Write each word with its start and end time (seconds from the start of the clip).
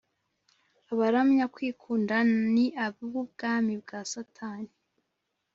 Abaramya 0.91 1.45
kwikunda 1.55 2.15
ni 2.53 2.65
ab’ubwami 2.85 3.73
bwa 3.81 3.99
Satani 4.11 4.73